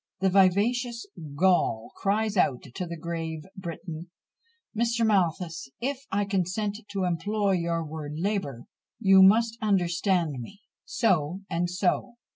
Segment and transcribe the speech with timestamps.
[0.19, 1.05] The vivacious
[1.35, 4.09] Gaul cries out to the grave Briton,
[4.75, 5.05] Mr.
[5.05, 8.63] Malthus, "If I consent to employ your word labour,
[8.99, 12.15] you must understand me," so and so!